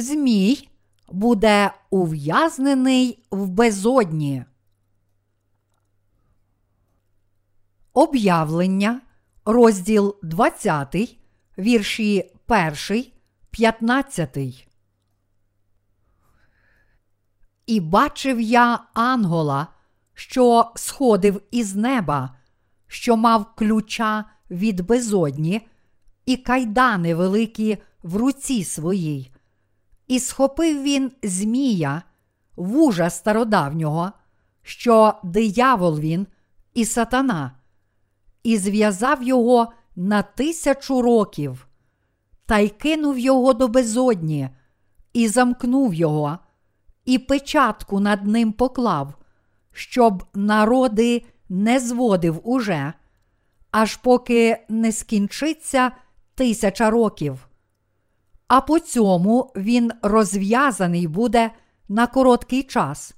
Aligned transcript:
Змій 0.00 0.68
буде 1.08 1.70
ув'язнений 1.90 3.22
в 3.30 3.48
безодні. 3.48 4.44
Об'явлення, 7.92 9.00
розділ 9.44 10.16
20, 10.22 11.18
вірші 11.58 12.32
1, 12.48 13.04
15. 13.50 14.38
І 17.66 17.80
бачив 17.80 18.40
я 18.40 18.80
ангола, 18.94 19.66
що 20.14 20.72
сходив 20.76 21.42
із 21.50 21.76
неба, 21.76 22.36
що 22.86 23.16
мав 23.16 23.54
ключа 23.54 24.24
від 24.50 24.80
безодні, 24.80 25.68
і 26.26 26.36
кайдани 26.36 27.14
великі 27.14 27.78
в 28.02 28.16
руці 28.16 28.64
своїй. 28.64 29.32
І 30.08 30.20
схопив 30.20 30.82
він 30.82 31.12
Змія, 31.22 32.02
вужа 32.56 33.10
стародавнього, 33.10 34.12
що 34.62 35.14
диявол 35.24 35.98
він 35.98 36.26
і 36.74 36.84
сатана, 36.84 37.52
і 38.42 38.58
зв'язав 38.58 39.22
його 39.22 39.72
на 39.96 40.22
тисячу 40.22 41.02
років, 41.02 41.68
та 42.46 42.58
й 42.58 42.68
кинув 42.68 43.18
його 43.18 43.52
до 43.52 43.68
безодні, 43.68 44.50
і 45.12 45.28
замкнув 45.28 45.94
його, 45.94 46.38
і 47.04 47.18
печатку 47.18 48.00
над 48.00 48.26
ним 48.26 48.52
поклав, 48.52 49.14
щоб 49.72 50.24
народи 50.34 51.24
не 51.48 51.80
зводив 51.80 52.40
уже, 52.44 52.92
аж 53.70 53.96
поки 53.96 54.64
не 54.68 54.92
скінчиться 54.92 55.92
тисяча 56.34 56.90
років. 56.90 57.47
А 58.48 58.60
по 58.60 58.78
цьому 58.78 59.52
він 59.56 59.92
розв'язаний 60.02 61.06
буде 61.06 61.50
на 61.88 62.06
короткий 62.06 62.62
час. 62.62 63.14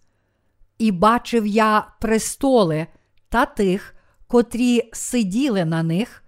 І 0.78 0.92
бачив 0.92 1.46
я 1.46 1.86
престоли 2.00 2.86
та 3.28 3.46
тих, 3.46 3.94
котрі 4.26 4.90
сиділи 4.92 5.64
на 5.64 5.82
них, 5.82 6.24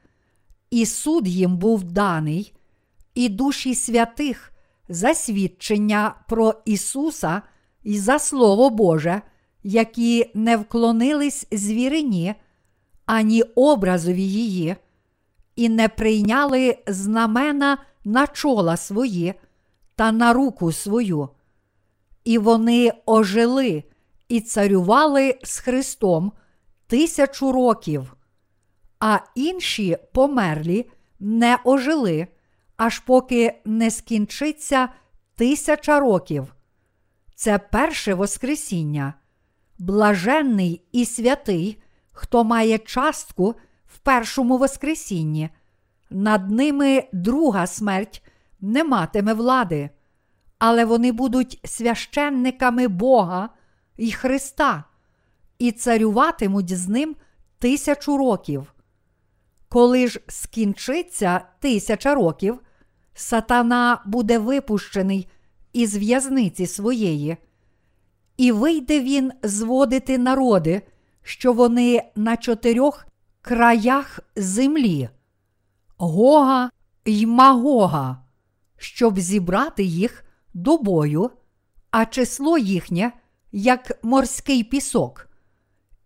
і 0.70 0.86
суд 0.86 1.28
їм 1.28 1.56
був 1.56 1.84
даний, 1.84 2.54
і 3.14 3.28
душі 3.28 3.74
святих 3.74 4.52
за 4.88 5.14
свідчення 5.14 6.14
про 6.28 6.54
Ісуса 6.64 7.42
і 7.82 7.98
за 7.98 8.18
Слово 8.18 8.70
Боже, 8.70 9.22
які 9.62 10.30
не 10.34 10.56
вклонились 10.56 11.46
звірині, 11.52 12.34
ані 13.06 13.42
образові 13.42 14.22
її, 14.22 14.76
і 15.56 15.68
не 15.68 15.88
прийняли 15.88 16.78
знамена 16.86 17.78
на 18.04 18.26
чола 18.26 18.76
свої 18.76 19.34
та 19.94 20.12
на 20.12 20.32
руку 20.32 20.72
свою. 20.72 21.28
І 22.24 22.38
вони 22.38 22.92
ожили 23.06 23.84
і 24.28 24.40
царювали 24.40 25.38
з 25.42 25.58
Христом 25.58 26.32
тисячу 26.86 27.52
років, 27.52 28.16
а 29.00 29.18
інші 29.34 29.98
померлі 30.12 30.90
не 31.20 31.58
ожили, 31.64 32.28
аж 32.76 32.98
поки 32.98 33.60
не 33.64 33.90
скінчиться 33.90 34.88
тисяча 35.34 36.00
років. 36.00 36.54
Це 37.34 37.58
перше 37.58 38.14
Воскресіння, 38.14 39.14
блаженний 39.78 40.84
і 40.92 41.04
святий, 41.04 41.82
хто 42.12 42.44
має 42.44 42.78
частку 42.78 43.54
в 43.86 43.98
першому 43.98 44.58
Воскресінні. 44.58 45.50
Над 46.12 46.50
ними 46.50 47.08
друга 47.12 47.66
смерть 47.66 48.22
не 48.60 48.84
матиме 48.84 49.34
влади, 49.34 49.90
але 50.58 50.84
вони 50.84 51.12
будуть 51.12 51.60
священниками 51.64 52.88
Бога 52.88 53.48
і 53.96 54.12
Христа 54.12 54.84
і 55.58 55.72
царюватимуть 55.72 56.76
з 56.76 56.88
ним 56.88 57.16
тисячу 57.58 58.16
років. 58.16 58.74
Коли 59.68 60.08
ж 60.08 60.20
скінчиться 60.28 61.40
тисяча 61.60 62.14
років, 62.14 62.60
сатана 63.14 64.02
буде 64.06 64.38
випущений 64.38 65.28
із 65.72 65.96
в'язниці 65.96 66.66
своєї, 66.66 67.36
і 68.36 68.52
вийде 68.52 69.00
він 69.00 69.32
зводити 69.42 70.18
народи, 70.18 70.82
що 71.22 71.52
вони 71.52 72.02
на 72.16 72.36
чотирьох 72.36 73.06
краях 73.42 74.20
землі, 74.36 75.08
Гога 76.04 76.70
й 77.04 77.26
Магога, 77.26 78.24
щоб 78.76 79.18
зібрати 79.18 79.84
їх 79.84 80.24
до 80.54 80.78
бою, 80.78 81.30
а 81.90 82.06
число 82.06 82.58
їхнє, 82.58 83.12
як 83.52 83.98
морський 84.02 84.64
пісок. 84.64 85.28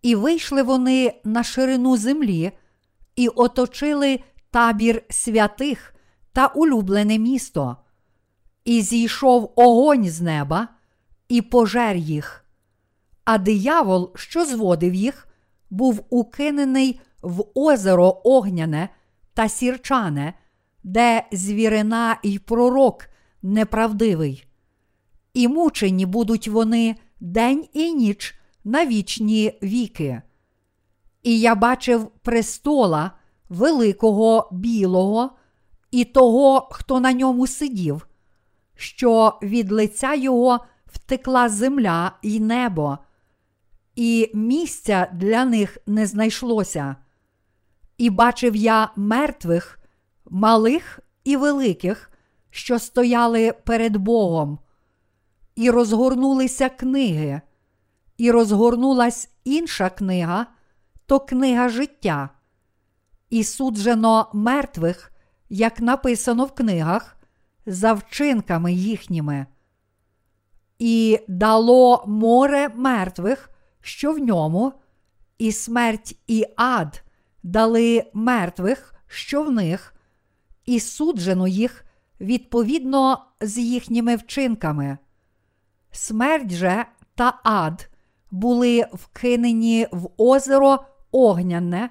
І 0.01 0.15
вийшли 0.15 0.63
вони 0.63 1.21
на 1.23 1.43
ширину 1.43 1.97
землі 1.97 2.51
і 3.15 3.27
оточили 3.27 4.19
табір 4.51 5.03
святих 5.09 5.95
та 6.33 6.47
улюблене 6.47 7.17
місто, 7.17 7.77
і 8.65 8.81
зійшов 8.81 9.53
огонь 9.55 10.09
з 10.09 10.21
неба 10.21 10.67
і 11.29 11.41
пожер 11.41 11.95
їх. 11.95 12.45
А 13.25 13.37
диявол, 13.37 14.11
що 14.15 14.45
зводив 14.45 14.93
їх, 14.93 15.27
був 15.69 16.05
укинений 16.09 16.99
в 17.21 17.43
озеро 17.55 18.21
огняне 18.23 18.89
та 19.37 19.49
сірчане, 19.49 20.33
де 20.83 21.23
звірина 21.31 22.17
й 22.23 22.39
пророк 22.39 23.05
неправдивий. 23.41 24.47
І 25.33 25.47
мучені 25.47 26.05
будуть 26.05 26.47
вони 26.47 26.95
день 27.19 27.65
і 27.73 27.93
ніч 27.93 28.35
на 28.63 28.85
вічні 28.85 29.59
віки. 29.63 30.21
І 31.23 31.39
я 31.39 31.55
бачив 31.55 32.07
престола 32.07 33.11
великого 33.49 34.49
білого 34.51 35.31
і 35.91 36.05
того, 36.05 36.67
хто 36.71 36.99
на 36.99 37.13
ньому 37.13 37.47
сидів, 37.47 38.07
що 38.75 39.39
від 39.41 39.71
лиця 39.71 40.13
його 40.13 40.59
втекла 40.85 41.49
земля 41.49 42.11
і 42.21 42.39
небо, 42.39 42.97
і 43.95 44.31
місця 44.33 45.07
для 45.13 45.45
них 45.45 45.77
не 45.87 46.05
знайшлося. 46.05 46.95
І 47.97 48.09
бачив 48.09 48.55
я 48.55 48.91
мертвих, 48.95 49.79
малих 50.25 50.99
і 51.23 51.37
великих, 51.37 52.11
що 52.49 52.79
стояли 52.79 53.51
перед 53.51 53.97
Богом, 53.97 54.59
і 55.55 55.69
розгорнулися 55.69 56.69
книги, 56.69 57.41
і 58.17 58.31
розгорнулась 58.31 59.29
інша 59.43 59.89
книга, 59.89 60.47
то 61.05 61.19
книга 61.19 61.69
життя, 61.69 62.29
і 63.29 63.43
суджено 63.43 64.29
мертвих, 64.33 65.11
як 65.49 65.79
написано 65.79 66.45
в 66.45 66.51
книгах, 66.51 67.17
за 67.65 67.93
вчинками 67.93 68.73
їхніми. 68.73 69.45
І 70.79 71.19
дало 71.27 72.03
море 72.07 72.69
мертвих, 72.75 73.49
що 73.81 74.13
в 74.13 74.17
ньому, 74.17 74.73
і 75.37 75.51
смерть, 75.51 76.17
і 76.27 76.45
ад 76.55 77.03
дали 77.47 78.03
мертвих, 78.13 78.93
що 79.07 79.43
в 79.43 79.51
них, 79.51 79.95
і 80.65 80.79
суджено 80.79 81.47
їх 81.47 81.85
відповідно 82.21 83.25
з 83.41 83.57
їхніми 83.57 84.15
вчинками. 84.15 84.97
Смерть 85.91 86.51
же 86.51 86.85
та 87.15 87.39
ад 87.43 87.89
були 88.31 88.85
вкинені 88.93 89.87
в 89.91 90.09
озеро 90.17 90.85
Огняне, 91.11 91.89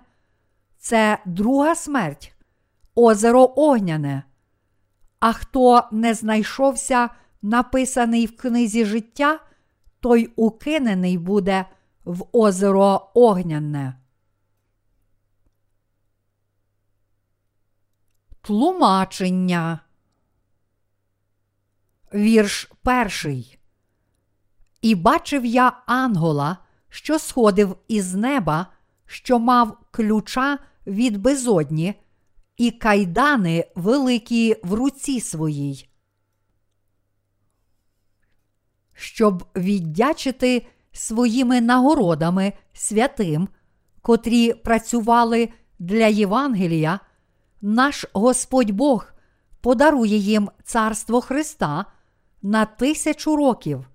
це 0.79 1.19
друга 1.27 1.75
смерть, 1.75 2.35
озеро 2.95 3.53
Огняне. 3.57 4.23
А 5.21 5.33
хто 5.33 5.83
не 5.93 6.15
знайшовся, 6.15 7.11
написаний 7.43 8.27
в 8.27 8.37
книзі 8.37 8.85
життя, 8.85 9.41
той 10.01 10.33
укинений 10.37 11.19
буде 11.19 11.65
в 12.05 12.25
озеро 12.33 13.11
Огняне. 13.15 13.95
Тлумачення. 18.47 19.81
Вірш 22.15 22.71
перший. 22.83 23.59
І 24.83 24.95
бачив 24.95 25.45
я 25.45 25.83
ангола, 25.87 26.57
що 26.89 27.19
сходив 27.19 27.77
із 27.89 28.15
неба, 28.15 28.67
що 29.07 29.39
мав 29.39 29.79
ключа 29.91 30.59
від 30.87 31.17
безодні, 31.17 31.95
і 32.57 32.71
кайдани 32.71 33.65
великі 33.75 34.57
в 34.63 34.73
руці 34.73 35.21
своїй. 35.21 35.89
Щоб 38.93 39.45
віддячити 39.57 40.67
своїми 40.93 41.61
нагородами 41.61 42.53
святим, 42.73 43.49
котрі 44.03 44.53
працювали 44.53 45.49
для 45.79 46.07
Євангелія, 46.07 47.01
наш 47.63 48.07
Господь 48.13 48.71
Бог 48.71 49.13
подарує 49.61 50.17
їм 50.17 50.51
Царство 50.65 51.21
Христа 51.21 51.85
на 52.43 52.65
тисячу 52.65 53.37
років. 53.37 53.89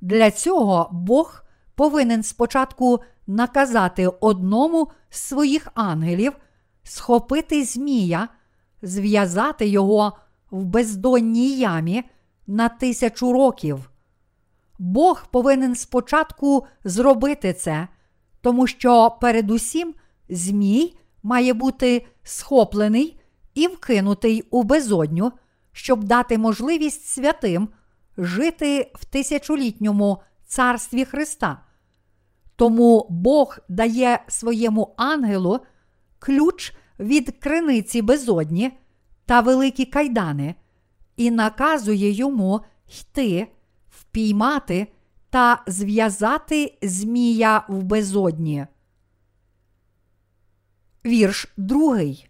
Для 0.00 0.30
цього 0.30 0.88
Бог 0.92 1.44
повинен 1.74 2.22
спочатку 2.22 3.00
наказати 3.26 4.06
одному 4.06 4.88
з 5.10 5.20
своїх 5.20 5.68
ангелів 5.74 6.32
схопити 6.82 7.64
Змія, 7.64 8.28
зв'язати 8.82 9.66
його 9.68 10.12
в 10.50 10.64
бездонній 10.64 11.58
ямі 11.58 12.04
на 12.46 12.68
тисячу 12.68 13.32
років. 13.32 13.90
Бог 14.78 15.26
повинен 15.30 15.74
спочатку 15.74 16.66
зробити 16.84 17.52
це, 17.52 17.88
тому 18.40 18.66
що 18.66 19.10
передусім 19.20 19.94
Змій 20.28 20.96
має 21.22 21.52
бути 21.52 22.06
схоплений 22.22 23.20
і 23.54 23.66
вкинутий 23.66 24.42
у 24.50 24.62
безодню, 24.62 25.32
щоб 25.72 26.04
дати 26.04 26.38
можливість 26.38 27.06
святим 27.06 27.68
жити 28.18 28.90
в 28.94 29.04
тисячолітньому 29.04 30.22
царстві 30.46 31.04
Христа. 31.04 31.62
Тому 32.56 33.06
Бог 33.10 33.58
дає 33.68 34.24
своєму 34.28 34.94
ангелу 34.96 35.60
ключ 36.18 36.72
від 36.98 37.30
криниці 37.30 38.02
безодні 38.02 38.72
та 39.26 39.40
великі 39.40 39.84
кайдани 39.84 40.54
і 41.16 41.30
наказує 41.30 42.10
йому 42.10 42.60
йти, 43.00 43.48
впіймати 43.90 44.86
та 45.30 45.62
зв'язати 45.66 46.78
Змія 46.82 47.64
в 47.68 47.82
безодні. 47.82 48.66
Вірш 51.04 51.52
другий. 51.56 52.28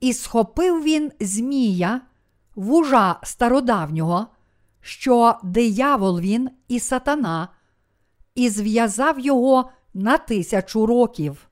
І 0.00 0.12
схопив 0.12 0.82
він 0.82 1.12
Змія, 1.20 2.00
вужа 2.54 3.16
стародавнього, 3.22 4.26
що 4.80 5.38
диявол 5.42 6.20
він 6.20 6.50
і 6.68 6.80
сатана, 6.80 7.48
і 8.34 8.48
зв'язав 8.48 9.20
його 9.20 9.70
на 9.94 10.18
тисячу 10.18 10.86
років. 10.86 11.48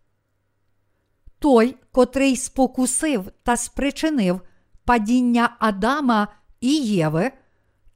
Той, 1.38 1.76
котрий 1.92 2.36
спокусив 2.36 3.30
та 3.42 3.56
спричинив 3.56 4.40
падіння 4.84 5.56
Адама 5.58 6.28
і 6.60 6.74
Єви, 6.74 7.32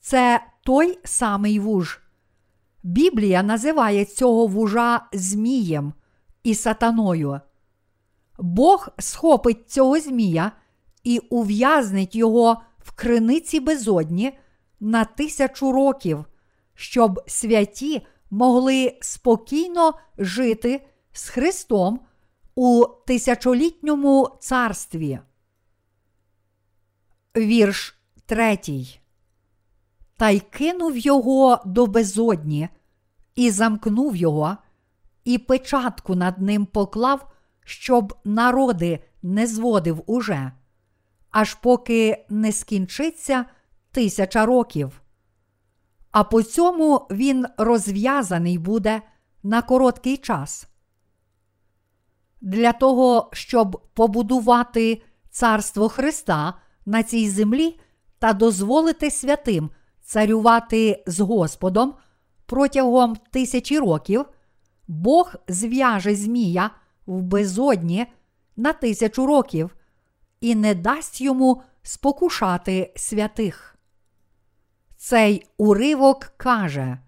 це 0.01 0.41
той 0.65 0.99
самий 1.05 1.59
вуж. 1.59 2.01
Біблія 2.83 3.43
називає 3.43 4.05
цього 4.05 4.47
вужа 4.47 5.07
Змієм 5.13 5.93
і 6.43 6.55
сатаною. 6.55 7.41
Бог 8.39 8.89
схопить 8.99 9.71
цього 9.71 10.01
Змія 10.01 10.53
і 11.05 11.19
ув'язнить 11.19 12.15
його 12.15 12.63
в 12.79 12.93
криниці 12.93 13.61
безодні 13.61 14.39
на 14.81 15.05
тисячу 15.05 15.73
років, 15.73 16.25
щоб 16.75 17.21
святі 17.27 18.07
могли 18.31 18.99
спокійно 19.01 19.95
жити 20.19 20.87
з 21.13 21.29
Христом 21.29 22.01
у 22.55 22.85
тисячолітньому 23.07 24.39
царстві. 24.41 25.21
Вірш 27.37 27.99
третій. 28.27 29.01
Та 30.17 30.31
й 30.31 30.41
кинув 30.41 30.97
його 30.97 31.61
до 31.67 31.87
безодні, 31.87 32.69
і 33.35 33.51
замкнув 33.51 34.17
його, 34.17 34.57
і 35.25 35.39
печатку 35.39 36.15
над 36.15 36.39
ним 36.41 36.67
поклав, 36.67 37.34
щоб 37.65 38.15
народи 38.25 39.05
не 39.23 39.47
зводив 39.47 40.03
уже, 40.07 40.53
аж 41.31 41.55
поки 41.55 42.27
не 42.29 42.53
скінчиться 42.53 43.45
тисяча 43.91 44.47
років. 44.47 45.01
А 46.11 46.25
по 46.25 46.43
цьому 46.43 47.07
він 47.11 47.47
розв'язаний 47.59 48.59
буде 48.59 49.03
на 49.43 49.63
короткий 49.63 50.17
час. 50.17 50.69
Для 52.41 52.73
того, 52.73 53.31
щоб 53.33 53.83
побудувати 53.95 55.03
царство 55.31 55.89
Христа 55.89 56.55
на 56.87 57.03
цій 57.03 57.31
землі 57.31 57.81
та 58.19 58.33
дозволити 58.33 59.11
святим 59.11 59.71
царювати 60.03 61.05
з 61.07 61.21
Господом 61.21 61.95
протягом 62.47 63.17
тисячі 63.31 63.79
років, 63.79 64.25
Бог 64.89 65.35
зв'яже 65.49 66.15
Змія 66.15 66.71
в 67.06 67.23
безодні 67.23 68.06
на 68.56 68.73
тисячу 68.73 69.27
років 69.27 69.77
і 70.41 70.55
не 70.55 70.75
дасть 70.75 71.21
йому 71.21 71.62
спокушати 71.83 72.93
святих. 72.97 73.77
Цей 74.97 75.47
уривок 75.56 76.33
каже, 76.37 76.99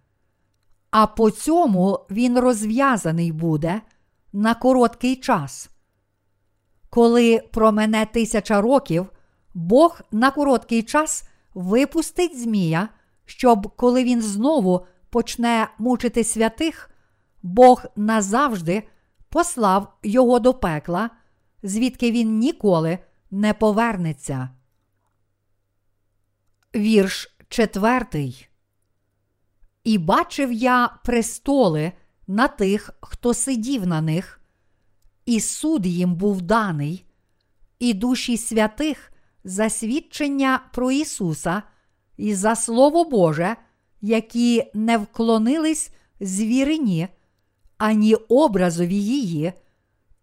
а 0.90 1.06
по 1.06 1.30
цьому 1.30 2.00
він 2.10 2.38
розв'язаний 2.38 3.32
буде 3.32 3.80
на 4.32 4.54
короткий 4.54 5.16
час. 5.16 5.70
Коли 6.90 7.42
промене 7.52 8.06
тисяча 8.06 8.60
років, 8.60 9.06
Бог 9.54 10.00
на 10.12 10.30
короткий 10.30 10.82
час 10.82 11.28
випустить 11.54 12.40
Змія, 12.42 12.88
щоб 13.24 13.76
коли 13.76 14.04
він 14.04 14.22
знову 14.22 14.86
почне 15.10 15.68
мучити 15.78 16.24
святих, 16.24 16.90
Бог 17.42 17.84
назавжди 17.96 18.82
послав 19.28 19.98
його 20.02 20.38
до 20.38 20.54
пекла, 20.54 21.10
звідки 21.62 22.10
він 22.10 22.38
ніколи 22.38 22.98
не 23.30 23.54
повернеться. 23.54 24.48
Вірш 26.74 27.36
четвертий. 27.48 28.48
І 29.84 29.98
бачив 29.98 30.52
я 30.52 30.98
престоли 31.04 31.92
на 32.26 32.48
тих, 32.48 32.90
хто 33.00 33.34
сидів 33.34 33.86
на 33.86 34.00
них, 34.00 34.40
і 35.26 35.40
суд 35.40 35.86
їм 35.86 36.14
був 36.14 36.42
даний, 36.42 37.06
і 37.78 37.94
душі 37.94 38.36
святих 38.36 39.12
за 39.44 39.70
свідчення 39.70 40.60
про 40.72 40.92
Ісуса 40.92 41.62
і 42.16 42.34
за 42.34 42.56
Слово 42.56 43.04
Боже, 43.04 43.56
які 44.00 44.70
не 44.74 44.98
вклонились 44.98 45.90
звірині, 46.20 47.08
ані 47.78 48.14
образові 48.14 48.96
її, 48.96 49.52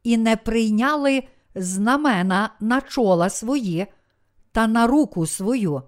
і 0.03 0.17
не 0.17 0.37
прийняли 0.37 1.23
знамена 1.55 2.49
на 2.59 2.81
чола 2.81 3.29
свої 3.29 3.87
та 4.51 4.67
на 4.67 4.87
руку 4.87 5.27
свою, 5.27 5.81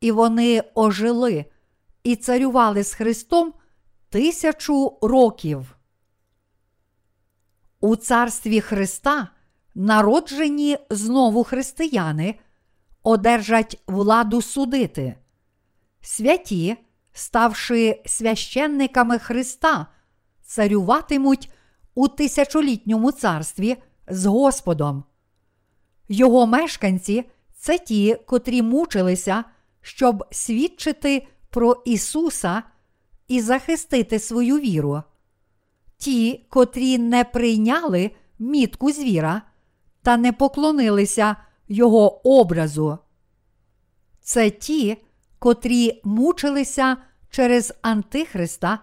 і 0.00 0.12
вони 0.12 0.62
ожили 0.74 1.44
і 2.04 2.16
царювали 2.16 2.84
з 2.84 2.94
Христом 2.94 3.52
тисячу 4.08 4.98
років. 5.02 5.76
У 7.80 7.96
царстві 7.96 8.60
Христа 8.60 9.28
народжені 9.74 10.78
знову 10.90 11.44
християни 11.44 12.38
одержать 13.02 13.82
владу 13.86 14.42
судити. 14.42 15.16
Святі, 16.00 16.76
ставши 17.12 18.02
священниками 18.06 19.18
Христа, 19.18 19.86
царюватимуть 20.46 21.50
у 21.94 22.08
тисячолітньому 22.08 23.12
царстві 23.12 23.76
з 24.08 24.26
Господом. 24.26 25.04
Його 26.08 26.46
мешканці 26.46 27.24
це 27.58 27.78
ті, 27.78 28.16
котрі 28.26 28.62
мучилися, 28.62 29.44
щоб 29.80 30.24
свідчити 30.30 31.26
про 31.50 31.82
Ісуса 31.84 32.62
і 33.28 33.40
захистити 33.40 34.18
свою 34.18 34.58
віру. 34.58 35.02
Ті, 35.96 36.46
котрі 36.48 36.98
не 36.98 37.24
прийняли 37.24 38.10
мітку 38.38 38.92
звіра 38.92 39.42
та 40.02 40.16
не 40.16 40.32
поклонилися 40.32 41.36
Його 41.68 42.28
образу. 42.38 42.98
Це 44.20 44.50
ті, 44.50 44.96
котрі 45.38 46.00
мучилися 46.04 46.96
через 47.30 47.74
Антихриста 47.82 48.78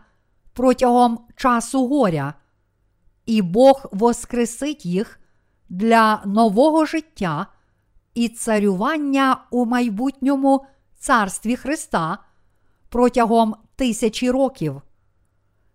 протягом 0.54 1.20
часу 1.36 1.88
горя, 1.88 2.34
і 3.26 3.42
Бог 3.42 3.86
воскресить 3.92 4.86
їх 4.86 5.20
для 5.70 6.22
нового 6.26 6.86
життя 6.86 7.48
і 8.14 8.30
царювання 8.30 9.38
у 9.52 9.66
майбутньому 9.66 10.66
царстві 10.98 11.56
Христа 11.56 12.18
протягом 12.90 13.56
тисячі 13.76 14.32
років. 14.32 14.82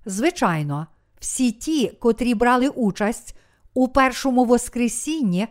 Звичайно, 0.06 0.86
всі 1.20 1.52
ті, 1.52 1.88
котрі 1.88 2.34
брали 2.34 2.68
участь 2.68 3.38
у 3.74 3.88
першому 3.88 4.44
Воскресінні, 4.44 5.48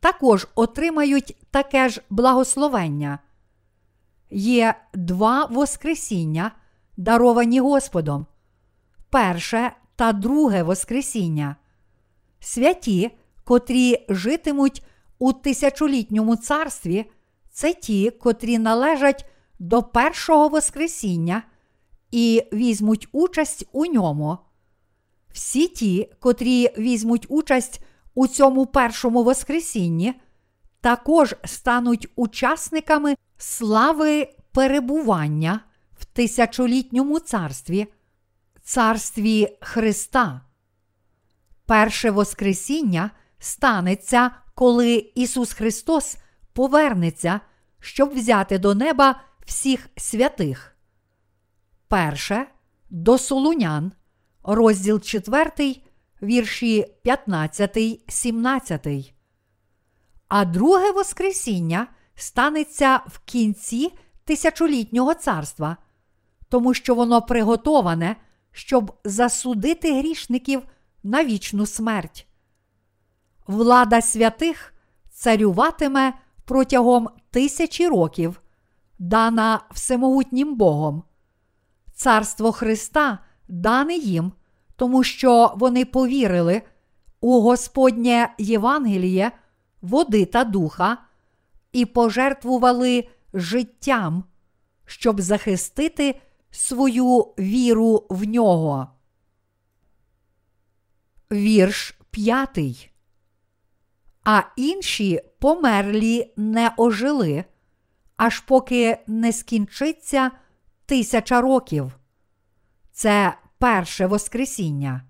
також 0.00 0.48
отримають 0.54 1.36
таке 1.50 1.88
ж 1.88 2.02
благословення. 2.10 3.18
Є 4.30 4.74
два 4.94 5.44
Воскресіння, 5.44 6.50
даровані 6.96 7.60
Господом, 7.60 8.26
перше 9.12 9.72
та 9.96 10.12
друге 10.12 10.62
Воскресіння. 10.62 11.56
Святі, 12.40 13.10
котрі 13.44 14.06
житимуть 14.08 14.82
у 15.18 15.32
тисячолітньому 15.32 16.36
царстві, 16.36 17.10
це 17.50 17.74
ті, 17.74 18.10
котрі 18.10 18.58
належать 18.58 19.26
до 19.58 19.82
першого 19.82 20.48
Воскресіння 20.48 21.42
і 22.10 22.42
візьмуть 22.52 23.08
участь 23.12 23.68
у 23.72 23.86
ньому. 23.86 24.38
Всі 25.32 25.68
ті, 25.68 26.12
котрі 26.20 26.70
візьмуть 26.78 27.26
участь 27.28 27.84
у 28.14 28.26
цьому 28.26 28.66
першому 28.66 29.24
Воскресінні, 29.24 30.14
також 30.80 31.34
стануть 31.44 32.08
учасниками 32.16 33.16
слави 33.36 34.28
перебування 34.52 35.60
в 35.98 36.04
тисячолітньому 36.04 37.18
царстві, 37.18 37.86
царстві 38.62 39.58
Христа. 39.60 40.40
Перше 41.66 42.10
Воскресіння 42.10 43.10
станеться, 43.38 44.30
коли 44.54 45.12
Ісус 45.14 45.52
Христос 45.52 46.16
повернеться, 46.52 47.40
щоб 47.80 48.14
взяти 48.14 48.58
до 48.58 48.74
неба 48.74 49.20
всіх 49.46 49.88
святих. 49.96 50.76
Перше 51.88 52.46
до 52.90 53.18
Солунян, 53.18 53.92
розділ 54.42 55.00
4, 55.00 55.76
вірші 56.22 56.86
15, 57.02 57.78
17. 58.08 59.14
А 60.28 60.44
друге 60.44 60.90
Воскресіння 60.90 61.86
станеться 62.14 63.00
в 63.06 63.18
кінці 63.18 63.92
тисячолітнього 64.24 65.14
царства, 65.14 65.76
тому 66.48 66.74
що 66.74 66.94
воно 66.94 67.22
приготоване, 67.22 68.16
щоб 68.52 68.92
засудити 69.04 69.98
грішників 69.98 70.62
на 71.02 71.24
вічну 71.24 71.66
смерть. 71.66 72.26
Влада 73.46 74.00
святих 74.00 74.74
царюватиме 75.10 76.12
протягом 76.44 77.08
тисячі 77.30 77.88
років, 77.88 78.42
дана 78.98 79.60
всемогутнім 79.70 80.56
Богом. 80.56 81.02
Царство 81.94 82.52
Христа 82.52 83.18
дане 83.48 83.94
їм, 83.94 84.32
тому 84.76 85.04
що 85.04 85.54
вони 85.56 85.84
повірили 85.84 86.62
у 87.20 87.40
Господнє 87.40 88.34
Євангеліє, 88.38 89.32
води 89.82 90.24
та 90.24 90.44
духа 90.44 90.98
і 91.72 91.86
пожертвували 91.86 93.08
життям, 93.34 94.24
щоб 94.86 95.20
захистити 95.20 96.20
свою 96.52 97.18
віру 97.38 98.06
в 98.10 98.24
нього. 98.24 98.88
Вірш 101.32 101.94
п'ятий. 102.10 102.90
А 104.24 104.42
інші 104.56 105.20
померлі 105.38 106.32
не 106.36 106.72
ожили, 106.76 107.44
аж 108.16 108.40
поки 108.40 108.98
не 109.06 109.32
скінчиться 109.32 110.30
тисяча 110.86 111.40
років. 111.40 111.92
Це 112.92 113.34
перше 113.58 114.06
Воскресіння. 114.06 115.02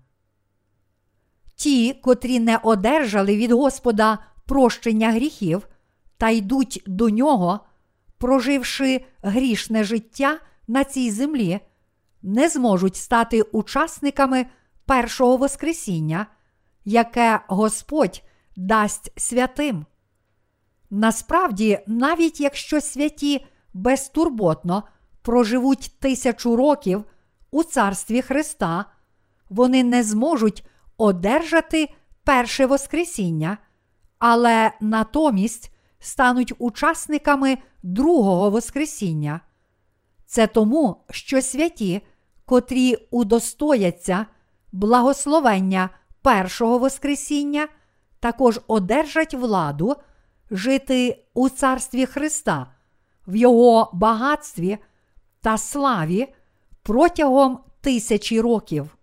Ті, 1.55 1.93
котрі 1.93 2.39
не 2.39 2.57
одержали 2.57 3.37
від 3.37 3.51
Господа 3.51 4.19
прощення 4.45 5.11
гріхів 5.11 5.67
та 6.17 6.29
йдуть 6.29 6.83
до 6.87 7.09
нього, 7.09 7.59
проживши 8.17 9.05
грішне 9.21 9.83
життя 9.83 10.39
на 10.67 10.83
цій 10.83 11.11
землі, 11.11 11.59
не 12.21 12.49
зможуть 12.49 12.95
стати 12.95 13.41
учасниками 13.41 14.45
першого 14.85 15.37
Воскресіння, 15.37 16.27
яке 16.85 17.39
Господь 17.47 18.23
дасть 18.55 19.11
святим. 19.19 19.85
Насправді, 20.89 21.79
навіть 21.87 22.41
якщо 22.41 22.81
святі 22.81 23.45
безтурботно 23.73 24.83
проживуть 25.21 25.91
тисячу 25.99 26.55
років 26.55 27.05
у 27.51 27.63
царстві 27.63 28.21
Христа, 28.21 28.85
вони 29.49 29.83
не 29.83 30.03
зможуть 30.03 30.65
одержати 30.97 31.89
перше 32.23 32.65
Воскресіння, 32.65 33.57
але 34.19 34.71
натомість 34.81 35.71
стануть 35.99 36.53
учасниками 36.59 37.57
другого 37.83 38.49
Воскресіння. 38.49 39.41
Це 40.33 40.47
тому, 40.47 41.03
що 41.09 41.41
святі, 41.41 42.01
котрі 42.45 42.95
удостояться 43.11 44.25
благословення 44.71 45.89
першого 46.21 46.77
Воскресіння, 46.77 47.67
також 48.19 48.59
одержать 48.67 49.33
владу 49.33 49.95
жити 50.51 51.25
у 51.33 51.49
царстві 51.49 52.05
Христа, 52.05 52.67
в 53.27 53.35
Його 53.35 53.89
багатстві 53.93 54.77
та 55.41 55.57
славі 55.57 56.33
протягом 56.83 57.59
тисячі 57.81 58.41
років. 58.41 58.97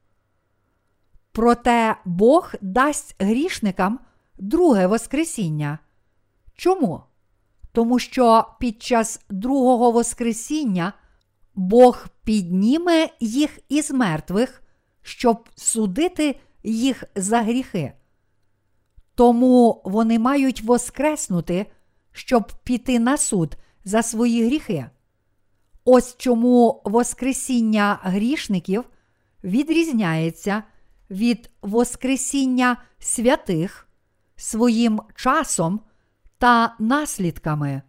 Проте 1.32 1.96
Бог 2.04 2.52
дасть 2.60 3.16
грішникам 3.18 3.98
друге 4.38 4.86
Воскресіння. 4.86 5.78
Чому? 6.54 7.02
Тому 7.72 7.98
що 7.98 8.44
під 8.60 8.82
час 8.82 9.20
другого 9.30 9.90
Воскресіння 9.90 10.92
Бог 11.54 12.06
підніме 12.24 13.08
їх 13.20 13.58
із 13.68 13.90
мертвих, 13.90 14.62
щоб 15.02 15.48
судити 15.54 16.40
їх 16.62 17.04
за 17.14 17.42
гріхи. 17.42 17.92
Тому 19.14 19.82
вони 19.84 20.18
мають 20.18 20.62
воскреснути, 20.62 21.66
щоб 22.12 22.52
піти 22.64 22.98
на 22.98 23.16
суд 23.16 23.56
за 23.84 24.02
свої 24.02 24.46
гріхи. 24.46 24.86
Ось 25.84 26.16
чому 26.18 26.82
Воскресіння 26.84 27.98
грішників 28.02 28.84
відрізняється 29.44 30.62
від 31.10 31.50
Воскресіння 31.62 32.76
святих 32.98 33.88
своїм 34.36 35.00
часом 35.14 35.80
та 36.38 36.76
наслідками. 36.78 37.82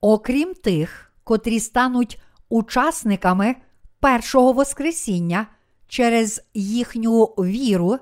Окрім 0.00 0.54
тих, 0.54 1.07
котрі 1.28 1.60
стануть 1.60 2.20
учасниками 2.48 3.56
першого 4.00 4.52
Воскресіння 4.52 5.46
через 5.88 6.42
їхню 6.54 7.24
віру 7.24 7.98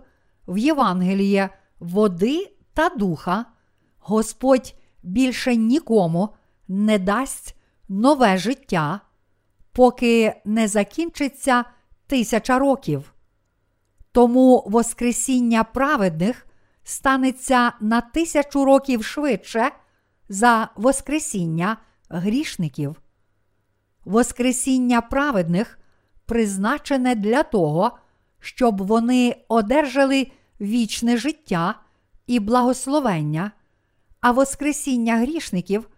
в 0.48 0.58
Євангеліє 0.58 1.50
води 1.78 2.52
та 2.74 2.88
духа, 2.88 3.44
Господь 3.98 4.74
більше 5.02 5.56
нікому 5.56 6.28
не 6.68 6.98
дасть 6.98 7.56
нове 7.88 8.38
життя, 8.38 9.00
поки 9.72 10.34
не 10.44 10.68
закінчиться 10.68 11.64
тисяча 12.06 12.58
років. 12.58 13.14
Тому 14.12 14.64
Воскресіння 14.66 15.64
праведних 15.64 16.46
станеться 16.84 17.72
на 17.80 18.00
тисячу 18.00 18.64
років 18.64 19.04
швидше 19.04 19.70
за 20.28 20.68
Воскресіння 20.76 21.76
грішників. 22.08 22.96
Воскресіння 24.06 25.00
праведних 25.00 25.78
призначене 26.26 27.14
для 27.14 27.42
того, 27.42 27.98
щоб 28.40 28.86
вони 28.86 29.44
одержали 29.48 30.32
вічне 30.60 31.16
життя 31.16 31.74
і 32.26 32.40
благословення, 32.40 33.52
а 34.20 34.30
Воскресіння 34.30 35.18
грішників 35.18 35.88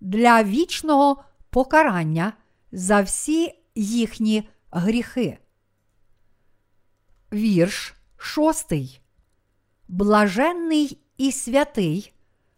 для 0.00 0.42
вічного 0.42 1.24
покарання 1.50 2.32
за 2.72 3.00
всі 3.00 3.62
їхні 3.74 4.48
гріхи. 4.70 5.38
Вірш 7.32 7.94
шостий. 8.16 9.00
Блаженний 9.88 10.98
і 11.18 11.32
святий, 11.32 12.12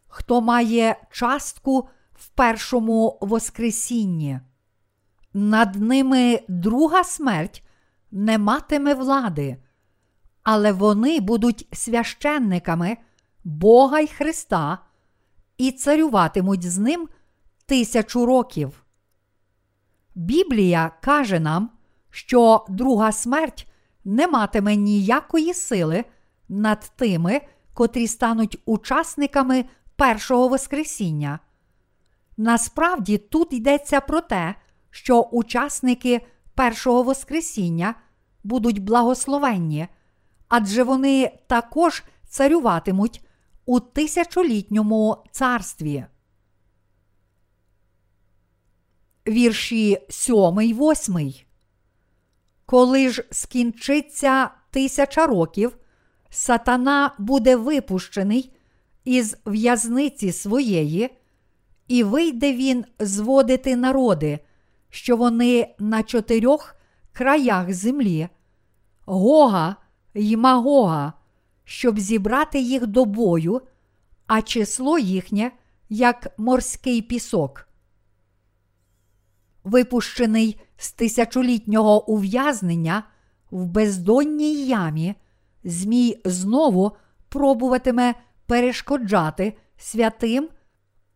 хто 0.09 0.41
має 0.41 0.97
частку 1.11 1.89
в 2.15 2.29
першому 2.29 3.19
Воскресінні. 3.21 4.41
Над 5.39 5.75
ними 5.75 6.41
друга 6.49 7.05
смерть 7.05 7.63
не 8.11 8.39
матиме 8.39 8.95
влади, 8.95 9.57
але 10.43 10.73
вони 10.73 11.21
будуть 11.21 11.69
священниками 11.73 12.97
Бога 13.45 14.01
й 14.01 14.07
Христа 14.07 14.79
і 15.59 15.73
царюватимуть 15.73 16.71
з 16.71 16.79
ним 16.79 17.09
тисячу 17.67 18.27
років. 18.27 18.85
Біблія 20.15 20.91
каже 21.03 21.41
нам, 21.41 21.71
що 22.11 22.65
друга 22.69 23.13
смерть 23.13 23.73
не 24.05 24.29
матиме 24.29 24.77
ніякої 24.77 25.55
сили 25.55 26.05
над 26.49 26.93
тими, 26.97 27.41
котрі 27.75 28.07
стануть 28.07 28.59
учасниками 28.65 29.65
першого 29.97 30.49
Воскресіння. 30.49 31.39
Насправді 32.37 33.19
тут 33.19 33.53
йдеться 33.53 34.01
про 34.01 34.21
те, 34.21 34.55
що 34.97 35.21
учасники 35.21 36.21
першого 36.55 37.03
Воскресіння 37.03 37.95
будуть 38.45 38.79
благословенні, 38.79 39.89
адже 40.49 40.83
вони 40.83 41.39
також 41.47 42.05
царюватимуть 42.29 43.25
у 43.67 43.81
тисячолітньому 43.81 45.25
царстві. 45.31 46.05
вірші 49.29 49.99
7, 50.09 50.37
8. 50.57 51.35
Коли 52.67 53.09
ж 53.09 53.25
скінчиться 53.31 54.51
тисяча 54.71 55.27
років, 55.27 55.77
сатана 56.31 57.15
буде 57.19 57.57
випущений 57.57 58.57
із 59.05 59.37
в'язниці 59.47 60.33
своєї, 60.33 61.11
і 61.89 62.03
вийде 62.03 62.53
він 62.53 62.85
зводити 62.99 63.77
народи, 63.77 64.39
що 64.97 65.17
вони 65.17 65.75
на 65.79 66.03
чотирьох 66.03 66.77
краях 67.13 67.73
землі, 67.73 68.29
Гога 69.07 69.77
й 70.15 70.37
Магога, 70.37 71.13
щоб 71.65 71.99
зібрати 71.99 72.61
їх 72.61 72.87
до 72.87 73.05
бою, 73.05 73.63
а 74.27 74.43
число 74.43 74.99
їхнє 74.99 75.53
як 75.89 76.35
морський 76.39 77.03
пісок. 77.03 77.69
Випущений 79.65 80.61
з 80.77 80.93
тисячолітнього 80.93 82.11
ув'язнення 82.11 83.03
в 83.51 83.67
бездонній 83.67 84.67
ямі, 84.67 85.15
Змій 85.65 86.21
знову 86.25 86.97
пробуватиме 87.29 88.15
перешкоджати 88.47 89.57
святим, 89.77 90.49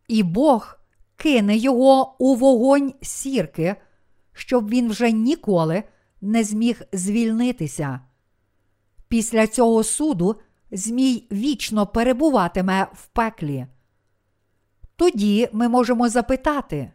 і 0.08 0.22
Бог 0.22 0.79
кине 1.20 1.56
його 1.56 2.16
у 2.18 2.34
вогонь 2.34 2.94
сірки, 3.02 3.76
щоб 4.32 4.68
він 4.68 4.88
вже 4.88 5.12
ніколи 5.12 5.82
не 6.20 6.44
зміг 6.44 6.82
звільнитися. 6.92 8.00
Після 9.08 9.46
цього 9.46 9.84
суду 9.84 10.36
Змій 10.72 11.26
вічно 11.32 11.86
перебуватиме 11.86 12.86
в 12.94 13.06
пеклі. 13.06 13.66
Тоді 14.96 15.48
ми 15.52 15.68
можемо 15.68 16.08
запитати, 16.08 16.92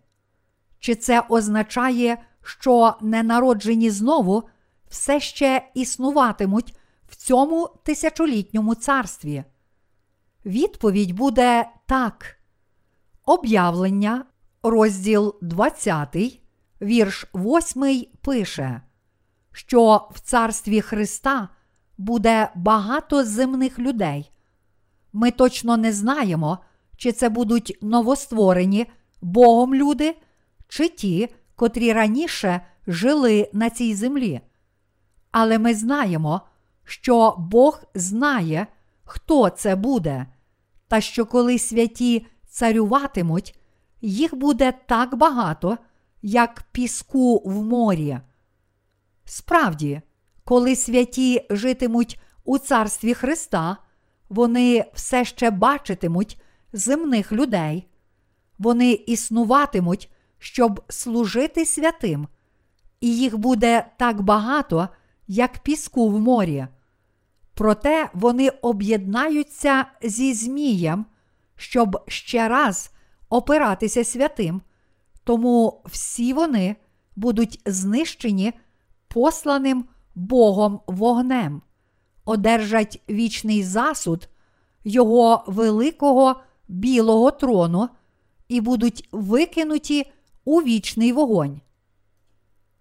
чи 0.80 0.96
це 0.96 1.24
означає, 1.30 2.18
що 2.44 2.94
ненароджені 3.02 3.90
знову 3.90 4.44
все 4.90 5.20
ще 5.20 5.72
існуватимуть 5.74 6.76
в 7.08 7.16
цьому 7.16 7.70
тисячолітньому 7.84 8.76
царстві? 8.76 9.44
Відповідь 10.46 11.12
буде 11.12 11.70
так. 11.86 12.35
Об'явлення, 13.26 14.26
розділ 14.64 15.36
20, 15.42 16.16
вірш 16.82 17.26
8 17.36 18.06
пише, 18.22 18.82
що 19.52 20.10
в 20.12 20.20
царстві 20.20 20.82
Христа 20.82 21.50
буде 21.98 22.50
багато 22.56 23.24
земних 23.24 23.80
людей. 23.80 24.32
Ми 25.14 25.32
точно 25.32 25.78
не 25.78 25.94
знаємо, 25.94 26.58
чи 26.98 27.12
це 27.12 27.30
будуть 27.30 27.78
новостворені 27.82 28.86
Богом 29.22 29.76
люди, 29.76 30.16
чи 30.68 30.90
ті, 30.90 31.30
котрі 31.56 31.94
раніше 31.94 32.62
жили 32.88 33.50
на 33.54 33.70
цій 33.70 33.96
землі. 33.96 34.42
Але 35.32 35.60
ми 35.60 35.74
знаємо, 35.74 36.42
що 36.84 37.36
Бог 37.38 37.84
знає, 37.96 38.68
хто 39.04 39.50
це 39.50 39.76
буде, 39.76 40.26
та 40.88 41.02
що 41.02 41.26
коли 41.26 41.60
святі 41.60 42.26
царюватимуть, 42.56 43.60
їх 44.02 44.36
буде 44.36 44.74
так 44.88 45.16
багато, 45.16 45.78
як 46.22 46.64
піску 46.72 47.42
в 47.46 47.64
морі. 47.64 48.20
Справді, 49.26 50.02
коли 50.44 50.76
святі 50.76 51.46
житимуть 51.50 52.20
у 52.46 52.58
царстві 52.58 53.14
Христа, 53.14 53.78
вони 54.30 54.86
все 54.94 55.26
ще 55.26 55.52
бачитимуть 55.52 56.42
земних 56.74 57.32
людей, 57.32 57.88
вони 58.60 58.92
існуватимуть, 58.92 60.12
щоб 60.40 60.84
служити 60.90 61.66
святим, 61.66 62.28
і 63.02 63.18
їх 63.18 63.38
буде 63.38 63.86
так 63.98 64.22
багато, 64.22 64.90
як 65.28 65.60
піску 65.60 66.10
в 66.10 66.20
морі. 66.20 66.68
Проте 67.54 68.10
вони 68.14 68.50
об'єднаються 68.50 69.86
зі 70.02 70.34
Змієм, 70.34 71.06
щоб 71.56 72.04
ще 72.08 72.48
раз 72.48 72.92
опиратися 73.30 74.04
святим, 74.04 74.62
тому 75.24 75.82
всі 75.86 76.34
вони 76.34 76.76
будуть 77.16 77.62
знищені 77.66 78.54
посланим 79.08 79.86
Богом 80.16 80.80
вогнем, 80.88 81.62
одержать 82.26 83.02
вічний 83.10 83.64
засуд 83.64 84.30
Його 84.84 85.44
великого 85.48 86.42
білого 86.68 87.32
трону 87.32 87.90
і 88.48 88.62
будуть 88.62 89.10
викинуті 89.12 90.12
у 90.46 90.62
вічний 90.62 91.12
вогонь. 91.12 91.62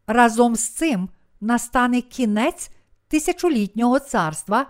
Разом 0.06 0.56
з 0.56 0.68
цим 0.68 1.08
настане 1.40 2.00
кінець 2.00 2.70
тисячолітнього 3.08 4.00
царства, 4.00 4.66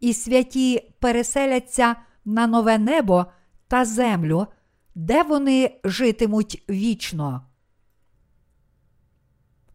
і 0.00 0.14
святі 0.14 0.94
переселяться 1.00 1.96
на 2.24 2.46
нове 2.46 2.78
небо 2.78 3.26
та 3.72 3.84
землю, 3.84 4.46
де 4.94 5.22
вони 5.22 5.80
житимуть 5.84 6.64
вічно. 6.68 7.46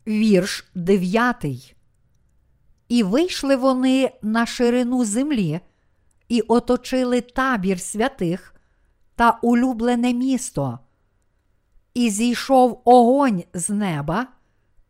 Вірш 0.07 0.71
9. 0.75 1.75
І 2.87 3.03
вийшли 3.03 3.55
вони 3.55 4.11
на 4.21 4.45
ширину 4.45 5.05
землі, 5.05 5.59
і 6.29 6.41
оточили 6.41 7.21
табір 7.21 7.79
святих 7.79 8.55
та 9.15 9.39
улюблене 9.41 10.13
місто, 10.13 10.79
і 11.93 12.09
зійшов 12.09 12.81
огонь 12.85 13.43
з 13.53 13.69
неба 13.69 14.27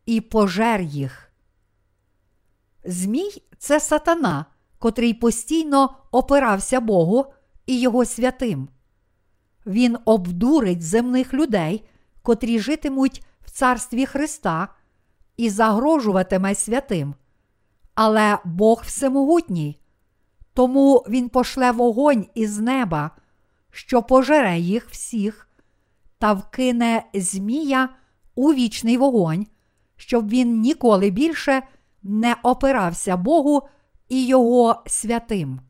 і 0.06 0.20
пожер 0.20 0.80
їх. 0.80 1.32
Змій 2.84 3.42
це 3.58 3.80
сатана, 3.80 4.46
котрий 4.78 5.14
постійно 5.14 5.96
опирався 6.10 6.80
Богу 6.80 7.26
і 7.66 7.80
його 7.80 8.04
святим. 8.04 8.68
Він 9.66 9.96
обдурить 10.04 10.82
земних 10.82 11.34
людей, 11.34 11.84
котрі 12.22 12.58
житимуть 12.58 13.22
в 13.44 13.50
царстві 13.50 14.06
Христа, 14.06 14.68
і 15.36 15.50
загрожуватиме 15.50 16.54
святим. 16.54 17.14
Але 17.94 18.38
Бог 18.44 18.82
всемогутній, 18.86 19.80
тому 20.54 21.04
Він 21.08 21.28
пошле 21.28 21.70
вогонь 21.70 22.26
із 22.34 22.58
неба, 22.58 23.10
що 23.70 24.02
пожере 24.02 24.58
їх 24.58 24.88
всіх, 24.90 25.48
та 26.18 26.32
вкине 26.32 27.04
Змія 27.14 27.88
у 28.34 28.54
вічний 28.54 28.96
вогонь, 28.96 29.46
щоб 29.96 30.28
він 30.28 30.60
ніколи 30.60 31.10
більше 31.10 31.62
не 32.02 32.36
опирався 32.42 33.16
Богу 33.16 33.62
і 34.08 34.26
Його 34.26 34.82
святим. 34.86 35.60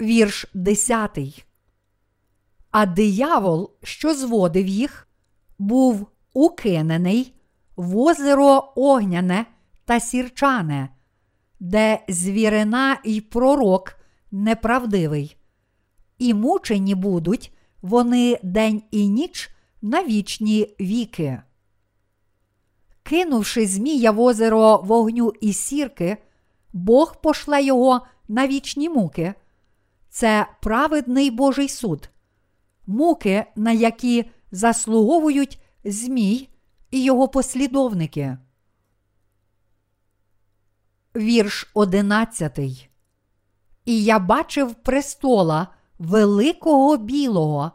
Вірш 0.00 0.46
10. 0.54 1.46
А 2.70 2.86
диявол, 2.86 3.70
що 3.82 4.14
зводив 4.14 4.66
їх, 4.66 5.08
був 5.58 6.06
укинений 6.32 7.34
в 7.76 7.98
озеро 7.98 8.72
огняне 8.76 9.46
та 9.84 10.00
сірчане, 10.00 10.88
де 11.60 12.04
звірина 12.08 12.98
й 13.04 13.20
пророк 13.20 13.96
неправдивий, 14.30 15.36
і 16.18 16.34
мучені 16.34 16.94
будуть 16.94 17.52
вони 17.82 18.38
день 18.42 18.82
і 18.90 19.08
ніч 19.08 19.50
на 19.82 20.04
вічні 20.04 20.76
віки. 20.80 21.42
Кинувши 23.02 23.66
Змія 23.66 24.10
в 24.10 24.20
озеро 24.20 24.76
вогню 24.76 25.32
і 25.40 25.52
сірки, 25.52 26.16
Бог 26.72 27.20
пошле 27.20 27.62
його 27.62 28.00
на 28.28 28.46
вічні 28.46 28.88
муки. 28.88 29.34
Це 30.16 30.46
праведний 30.60 31.30
Божий 31.30 31.68
суд, 31.68 32.08
муки, 32.86 33.44
на 33.56 33.72
які 33.72 34.30
заслуговують 34.50 35.60
Змій 35.84 36.48
і 36.90 37.04
його 37.04 37.28
послідовники. 37.28 38.38
Вірш 41.16 41.70
одинадцятий. 41.74 42.88
І 43.84 44.04
я 44.04 44.18
бачив 44.18 44.74
престола 44.74 45.68
великого 45.98 46.96
білого 46.96 47.72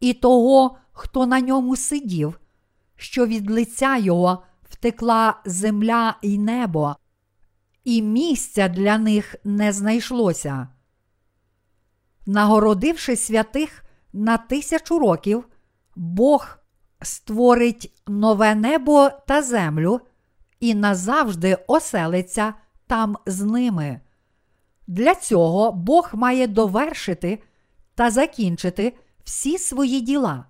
і 0.00 0.12
того, 0.12 0.76
хто 0.92 1.26
на 1.26 1.40
ньому 1.40 1.76
сидів, 1.76 2.40
що 2.96 3.26
від 3.26 3.50
лиця 3.50 3.96
його 3.96 4.42
втекла 4.62 5.40
земля 5.44 6.16
і 6.22 6.38
небо, 6.38 6.96
і 7.84 8.02
місця 8.02 8.68
для 8.68 8.98
них 8.98 9.36
не 9.44 9.72
знайшлося. 9.72 10.68
Нагородивши 12.30 13.16
святих 13.16 13.84
на 14.12 14.38
тисячу 14.38 14.98
років, 14.98 15.48
Бог 15.96 16.58
створить 17.02 17.92
нове 18.06 18.54
небо 18.54 19.10
та 19.26 19.42
землю 19.42 20.00
і 20.60 20.74
назавжди 20.74 21.58
оселиться 21.66 22.54
там 22.86 23.16
з 23.26 23.40
ними. 23.40 24.00
Для 24.86 25.14
цього 25.14 25.72
Бог 25.72 26.10
має 26.12 26.46
довершити 26.46 27.42
та 27.94 28.10
закінчити 28.10 28.96
всі 29.24 29.58
свої 29.58 30.00
діла. 30.00 30.44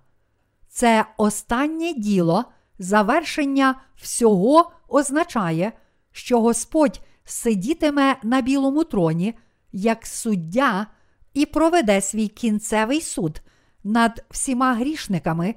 це 0.69 1.05
останнє 1.17 1.93
діло, 1.93 2.45
завершення 2.79 3.75
всього 3.95 4.71
означає, 4.87 5.71
що 6.11 6.41
Господь 6.41 7.01
сидітиме 7.23 8.15
на 8.23 8.41
білому 8.41 8.83
троні 8.83 9.33
як 9.71 10.05
суддя 10.05 10.87
і 11.33 11.45
проведе 11.45 12.01
свій 12.01 12.27
кінцевий 12.27 13.01
суд 13.01 13.41
над 13.83 14.25
всіма 14.29 14.73
грішниками, 14.73 15.55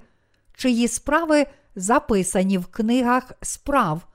чиї 0.55 0.89
справи 0.89 1.47
записані 1.77 2.59
в 2.59 2.67
книгах 2.67 3.33
справ, 3.43 4.07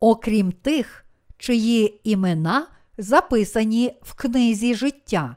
окрім 0.00 0.52
тих, 0.52 1.04
чиї 1.38 2.00
імена 2.04 2.66
записані 2.98 3.98
в 4.02 4.14
книзі 4.14 4.74
життя. 4.74 5.36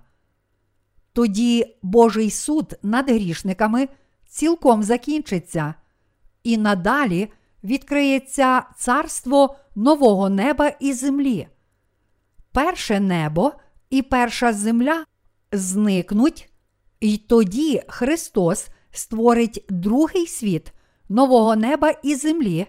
Тоді 1.13 1.77
Божий 1.81 2.31
суд 2.31 2.79
над 2.83 3.09
грішниками 3.09 3.87
цілком 4.27 4.83
закінчиться, 4.83 5.73
і 6.43 6.57
надалі 6.57 7.31
відкриється 7.63 8.63
царство 8.77 9.55
нового 9.75 10.29
неба 10.29 10.67
і 10.67 10.93
землі. 10.93 11.47
Перше 12.51 12.99
небо 12.99 13.53
і 13.89 14.01
перша 14.01 14.53
земля 14.53 15.05
зникнуть, 15.51 16.49
і 16.99 17.17
тоді 17.17 17.81
Христос 17.87 18.67
створить 18.91 19.65
другий 19.69 20.27
світ 20.27 20.73
нового 21.09 21.55
неба 21.55 21.89
і 22.03 22.15
землі 22.15 22.67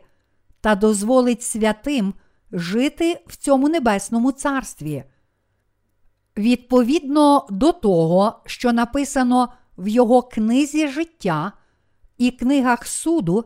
та 0.61 0.75
дозволить 0.75 1.43
святим 1.43 2.15
жити 2.53 3.21
в 3.27 3.37
цьому 3.37 3.69
небесному 3.69 4.33
царстві. 4.33 5.05
Відповідно 6.37 7.47
до 7.51 7.73
того, 7.73 8.41
що 8.47 8.73
написано 8.73 9.53
в 9.79 9.89
його 9.89 10.23
книзі 10.23 10.89
життя 10.89 11.53
і 12.19 12.31
книгах 12.31 12.87
суду, 12.87 13.45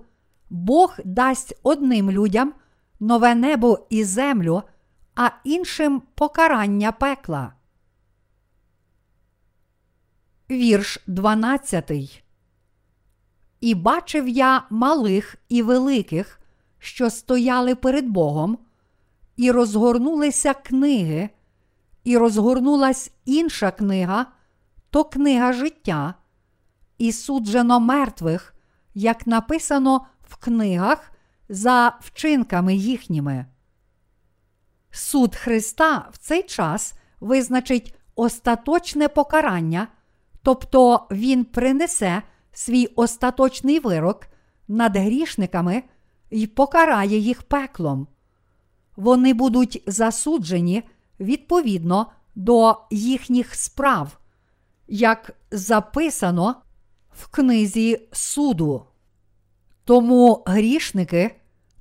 Бог 0.51 0.97
дасть 1.05 1.59
одним 1.62 2.11
людям 2.11 2.55
нове 3.01 3.35
небо 3.35 3.87
і 3.90 4.05
землю, 4.05 4.62
а 5.14 5.31
іншим 5.45 6.03
покарання 6.14 6.92
пекла. 6.92 7.53
Вірш 10.50 10.98
12. 11.07 11.92
І 13.61 13.74
бачив 13.74 14.28
я 14.28 14.66
малих 14.70 15.37
і 15.48 15.62
великих, 15.62 16.40
що 16.78 17.11
стояли 17.11 17.74
перед 17.74 18.09
Богом, 18.09 18.59
і 19.37 19.50
розгорнулися 19.50 20.55
книги, 20.55 21.31
і 22.05 22.18
розгорнулась 22.18 23.12
інша 23.24 23.70
книга, 23.70 24.26
то 24.90 25.05
книга 25.05 25.52
життя, 25.52 26.14
і 26.98 27.12
суджено 27.12 27.81
мертвих, 27.81 28.55
як 28.94 29.26
написано 29.26 30.07
в 30.28 30.37
книгах 30.37 31.12
за 31.48 31.98
вчинками 32.00 32.74
їхніми. 32.74 33.46
Суд 34.90 35.37
Христа 35.37 36.09
в 36.12 36.18
цей 36.18 36.42
час 36.42 36.94
визначить 37.20 37.94
остаточне 38.14 39.09
покарання, 39.09 39.88
тобто 40.42 41.07
Він 41.11 41.44
принесе 41.44 42.22
свій 42.52 42.87
остаточний 42.87 43.78
вирок 43.78 44.26
над 44.68 44.96
грішниками 44.96 45.83
і 46.31 46.46
покарає 46.46 47.18
їх 47.18 47.42
пеклом. 47.42 48.07
Вони 48.96 49.35
будуть 49.35 49.83
засуджені 49.87 50.83
відповідно 51.20 52.07
до 52.35 52.76
їхніх 52.90 53.55
справ, 53.55 54.18
як 54.88 55.37
записано 55.50 56.57
в 57.11 57.26
книзі 57.26 58.09
суду. 58.12 58.87
Тому 59.85 60.42
грішники 60.46 61.37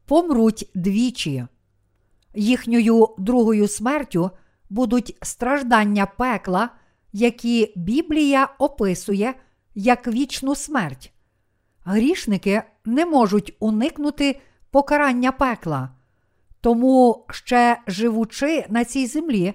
помруть 0.06 0.70
двічі. 0.76 1.48
Їхньою 2.36 3.08
другою 3.18 3.68
смертю 3.68 4.32
будуть 4.70 5.18
страждання 5.22 6.06
пекла, 6.06 6.70
які 7.14 7.74
Біблія 7.76 8.50
описує 8.60 9.34
як 9.76 10.08
вічну 10.08 10.56
смерть. 10.56 11.14
Грішники 11.84 12.64
не 12.86 13.06
можуть 13.06 13.56
уникнути 13.60 14.40
покарання 14.72 15.32
пекла, 15.32 15.90
тому 16.62 17.26
ще 17.30 17.78
живучи 17.88 18.66
на 18.70 18.86
цій 18.86 19.08
землі, 19.08 19.54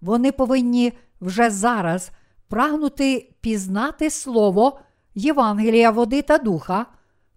вони 0.00 0.32
повинні 0.32 0.92
вже 1.20 1.50
зараз 1.50 2.10
прагнути 2.48 3.32
пізнати 3.40 4.10
Слово 4.10 4.80
Євангелія 5.14 5.90
води 5.90 6.22
та 6.22 6.38
духа, 6.38 6.86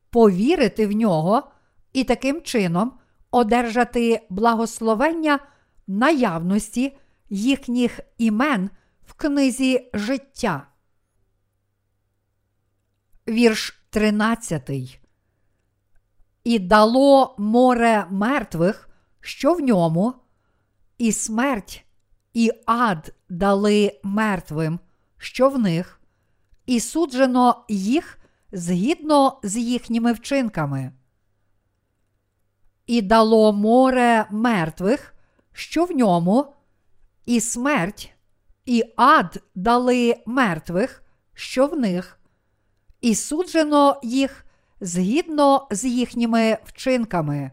повірити 0.09 0.87
в 0.87 0.91
нього 0.91 1.43
і 1.93 2.03
таким 2.03 2.41
чином 2.41 2.91
одержати 3.31 4.21
благословення 4.29 5.39
наявності 5.87 6.97
їхніх 7.29 7.99
імен 8.17 8.69
в 9.09 9.13
книзі 9.13 9.89
життя. 9.93 10.67
Вірш 13.27 13.83
13. 13.89 14.69
І 16.43 16.59
дало 16.59 17.35
море 17.37 18.05
мертвих, 18.09 18.89
що 19.21 19.53
в 19.53 19.59
ньому, 19.59 20.13
і 20.97 21.11
смерть, 21.11 21.85
і 22.33 22.51
ад 22.65 23.13
дали 23.29 23.99
мертвим, 24.03 24.79
що 25.17 25.49
в 25.49 25.59
них, 25.59 26.01
і 26.65 26.79
суджено 26.79 27.65
їх 27.69 28.19
згідно 28.51 29.39
з 29.43 29.57
їхніми 29.57 30.13
вчинками. 30.13 30.91
І 32.87 33.01
дало 33.01 33.53
море 33.53 34.27
мертвих, 34.31 35.15
що 35.53 35.85
в 35.85 35.91
ньому, 35.91 36.53
і 37.25 37.41
смерть, 37.41 38.13
і 38.69 38.83
ад 38.95 39.43
дали 39.55 40.15
мертвих, 40.25 41.03
що 41.33 41.67
в 41.67 41.79
них, 41.79 42.19
і 43.01 43.15
суджено 43.15 43.99
їх 44.03 44.45
згідно 44.81 45.67
з 45.71 45.85
їхніми 45.85 46.57
вчинками. 46.63 47.51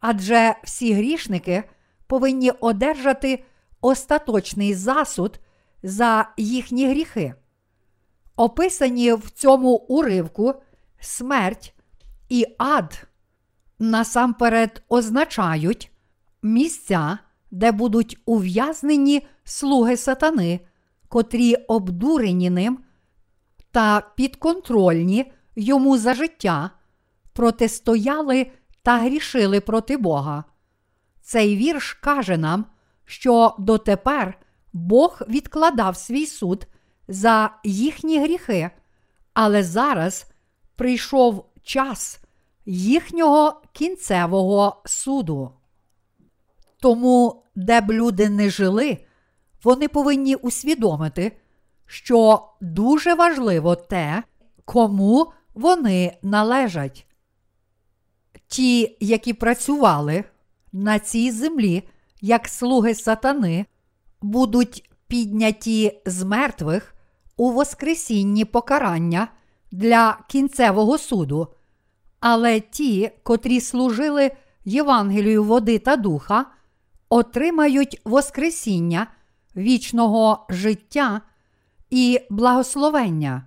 Адже 0.00 0.54
всі 0.64 0.92
грішники 0.92 1.64
повинні 2.06 2.50
одержати 2.50 3.44
остаточний 3.80 4.74
засуд 4.74 5.40
за 5.82 6.28
їхні 6.36 6.88
гріхи. 6.88 7.34
Описані 8.36 9.12
в 9.12 9.30
цьому 9.30 9.70
уривку 9.74 10.54
смерть 11.00 11.74
і 12.28 12.46
ад 12.58 13.06
насамперед 13.78 14.82
означають 14.88 15.92
місця, 16.42 17.18
де 17.50 17.72
будуть 17.72 18.18
ув'язнені 18.26 19.26
слуги 19.44 19.96
сатани, 19.96 20.60
котрі 21.08 21.54
обдурені 21.54 22.50
ним 22.50 22.78
та 23.70 24.00
підконтрольні 24.16 25.32
йому 25.56 25.98
за 25.98 26.14
життя, 26.14 26.70
протистояли 27.32 28.50
та 28.82 28.98
грішили 28.98 29.60
проти 29.60 29.96
Бога. 29.96 30.44
Цей 31.22 31.56
вірш 31.56 31.92
каже 31.92 32.36
нам, 32.36 32.64
що 33.04 33.54
дотепер 33.58 34.38
Бог 34.72 35.22
відкладав 35.28 35.96
свій 35.96 36.26
суд 36.26 36.66
за 37.08 37.50
їхні 37.64 38.20
гріхи, 38.20 38.70
але 39.34 39.62
зараз 39.62 40.26
прийшов 40.76 41.46
час 41.62 42.20
їхнього 42.66 43.62
кінцевого 43.72 44.82
суду. 44.84 45.57
Тому, 46.80 47.42
де 47.54 47.80
б 47.80 47.92
люди 47.92 48.28
не 48.28 48.50
жили, 48.50 48.98
вони 49.64 49.88
повинні 49.88 50.34
усвідомити, 50.34 51.32
що 51.86 52.48
дуже 52.60 53.14
важливо 53.14 53.76
те, 53.76 54.22
кому 54.64 55.32
вони 55.54 56.16
належать. 56.22 57.06
Ті, 58.48 58.96
які 59.00 59.32
працювали 59.32 60.24
на 60.72 60.98
цій 60.98 61.30
землі, 61.30 61.88
як 62.20 62.48
слуги 62.48 62.94
сатани, 62.94 63.66
будуть 64.22 64.90
підняті 65.06 66.00
з 66.06 66.22
мертвих 66.22 66.94
у 67.36 67.50
Воскресінні 67.52 68.44
покарання 68.44 69.28
для 69.72 70.18
кінцевого 70.28 70.98
суду. 70.98 71.48
Але 72.20 72.60
ті, 72.60 73.10
котрі 73.22 73.60
служили 73.60 74.30
Євангелію 74.64 75.44
води 75.44 75.78
та 75.78 75.96
духа, 75.96 76.46
отримають 77.08 78.00
Воскресіння 78.04 79.06
вічного 79.56 80.46
життя 80.50 81.20
і 81.90 82.20
благословення. 82.30 83.42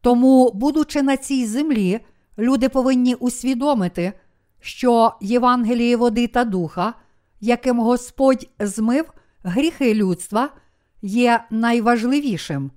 Тому, 0.00 0.50
будучи 0.54 1.02
на 1.02 1.16
цій 1.16 1.46
землі, 1.46 2.00
люди 2.38 2.68
повинні 2.68 3.14
усвідомити, 3.14 4.12
що 4.60 5.12
Євангеліє 5.20 5.96
води 5.96 6.26
та 6.26 6.44
духа, 6.44 6.94
яким 7.40 7.80
Господь 7.80 8.48
змив 8.58 9.12
гріхи 9.42 9.94
людства, 9.94 10.50
є 11.02 11.44
найважливішим. 11.50 12.70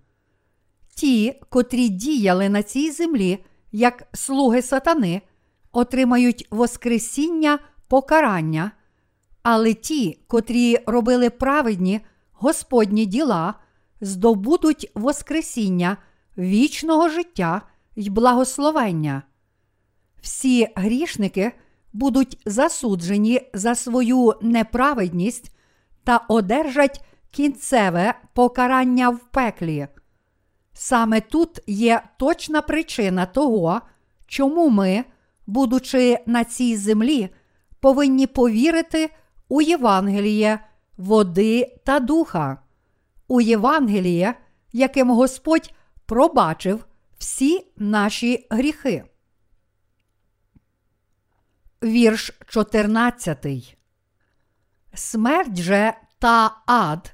Ті, 0.95 1.41
котрі 1.49 1.89
діяли 1.89 2.49
на 2.49 2.63
цій 2.63 2.91
землі 2.91 3.45
як 3.71 4.07
слуги 4.13 4.61
сатани, 4.61 5.21
отримають 5.71 6.47
Воскресіння 6.51 7.59
покарання, 7.87 8.71
але 9.43 9.73
ті, 9.73 10.19
котрі 10.27 10.77
робили 10.87 11.29
праведні 11.29 12.01
Господні 12.31 13.05
діла, 13.05 13.53
здобудуть 14.01 14.91
Воскресіння 14.95 15.97
вічного 16.37 17.09
життя 17.09 17.61
й 17.95 18.09
благословення. 18.09 19.23
Всі 20.21 20.67
грішники 20.75 21.51
будуть 21.93 22.41
засуджені 22.45 23.41
за 23.53 23.75
свою 23.75 24.33
неправедність 24.41 25.55
та 26.03 26.17
одержать 26.27 27.05
кінцеве 27.31 28.13
покарання 28.33 29.09
в 29.09 29.19
пеклі. 29.19 29.87
Саме 30.73 31.21
тут 31.21 31.59
є 31.67 32.01
точна 32.17 32.61
причина 32.61 33.25
того, 33.25 33.81
чому 34.27 34.69
ми, 34.69 35.03
будучи 35.47 36.17
на 36.25 36.43
цій 36.43 36.77
землі, 36.77 37.29
повинні 37.79 38.27
повірити 38.27 39.09
у 39.49 39.61
Євангеліє 39.61 40.59
води 40.97 41.77
та 41.85 41.99
духа, 41.99 42.57
у 43.27 43.41
Євангеліє, 43.41 44.33
яким 44.73 45.09
Господь 45.09 45.73
пробачив 46.05 46.85
всі 47.17 47.71
наші 47.77 48.47
гріхи. 48.49 49.03
Вірш 51.83 52.31
14. 52.47 53.77
Смерть 54.93 55.57
же 55.57 55.93
та 56.19 56.57
ад 56.65 57.13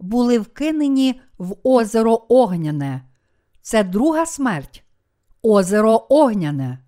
були 0.00 0.38
вкинені 0.38 1.20
в 1.38 1.56
озеро 1.62 2.26
Огняне. 2.28 3.02
Це 3.62 3.84
друга 3.84 4.26
смерть. 4.26 4.84
Озеро 5.42 6.06
Огняне. 6.08 6.78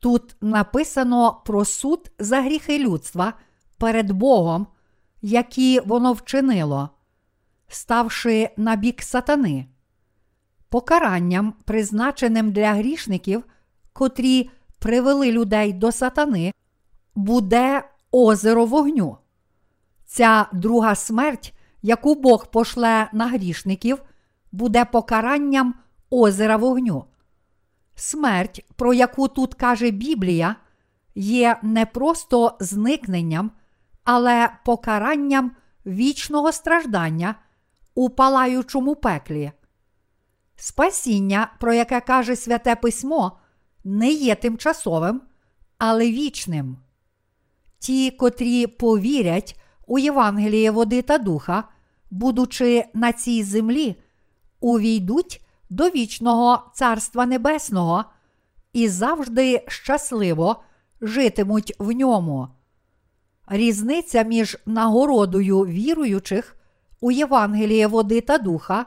Тут 0.00 0.36
написано 0.40 1.42
про 1.44 1.64
суд 1.64 2.10
за 2.18 2.40
гріхи 2.42 2.78
людства 2.78 3.32
перед 3.78 4.12
Богом, 4.12 4.66
які 5.22 5.80
воно 5.80 6.12
вчинило, 6.12 6.90
ставши 7.68 8.50
на 8.56 8.76
бік 8.76 9.02
сатани, 9.02 9.66
покаранням, 10.68 11.54
призначеним 11.64 12.52
для 12.52 12.72
грішників, 12.72 13.44
котрі 13.92 14.50
привели 14.78 15.32
людей 15.32 15.72
до 15.72 15.92
сатани, 15.92 16.52
буде 17.14 17.82
озеро 18.10 18.66
вогню. 18.66 19.18
Ця 20.06 20.46
друга 20.52 20.94
смерть, 20.94 21.54
яку 21.82 22.14
Бог 22.14 22.50
пошле 22.50 23.08
на 23.12 23.26
грішників, 23.26 24.02
буде 24.52 24.84
покаранням 24.84 25.74
озера 26.10 26.56
вогню. 26.56 27.04
Смерть, 27.96 28.64
про 28.76 28.94
яку 28.94 29.28
тут 29.28 29.54
каже 29.54 29.90
Біблія, 29.90 30.56
є 31.14 31.58
не 31.62 31.86
просто 31.86 32.56
зникненням, 32.60 33.50
але 34.04 34.50
покаранням 34.64 35.52
вічного 35.86 36.52
страждання 36.52 37.34
у 37.94 38.10
палаючому 38.10 38.94
пеклі. 38.96 39.52
Спасіння, 40.56 41.52
про 41.60 41.74
яке 41.74 42.00
каже 42.00 42.36
Святе 42.36 42.76
Письмо, 42.76 43.38
не 43.84 44.10
є 44.10 44.34
тимчасовим, 44.34 45.20
але 45.78 46.10
вічним. 46.10 46.76
Ті, 47.78 48.10
котрі 48.10 48.66
повірять 48.66 49.60
у 49.86 49.98
Євангеліє 49.98 50.70
води 50.70 51.02
та 51.02 51.18
духа, 51.18 51.64
будучи 52.10 52.84
на 52.94 53.12
цій 53.12 53.42
землі, 53.42 53.96
увійдуть 54.60 55.45
до 55.70 55.88
вічного 55.88 56.70
Царства 56.74 57.26
Небесного 57.26 58.04
і 58.72 58.88
завжди 58.88 59.64
щасливо 59.68 60.62
житимуть 61.00 61.72
в 61.78 61.92
ньому. 61.92 62.48
Різниця 63.46 64.22
між 64.22 64.56
нагородою 64.66 65.60
віруючих 65.60 66.56
у 67.00 67.10
Євангеліє 67.10 67.86
води 67.86 68.20
та 68.20 68.38
духа 68.38 68.86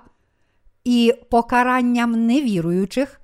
і 0.84 1.13
покаранням 1.30 2.26
невіруючих 2.26 3.22